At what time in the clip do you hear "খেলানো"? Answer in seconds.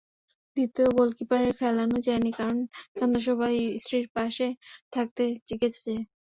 1.59-1.97